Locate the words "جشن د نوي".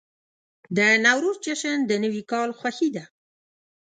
1.45-2.23